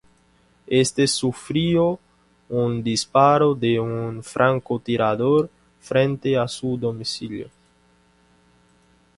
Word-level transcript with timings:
Este 0.67 1.05
sufrió 1.05 1.99
un 2.49 2.81
disparo 2.81 3.53
de 3.53 3.79
un 3.79 4.23
francotirador 4.23 5.47
frente 5.79 6.35
a 6.39 6.47
su 6.47 6.75
domicilio. 6.75 7.51